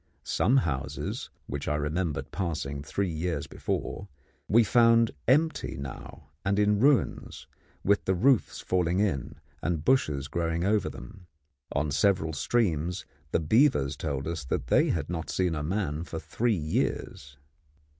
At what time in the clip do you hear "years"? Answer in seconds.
3.11-3.45, 16.57-17.37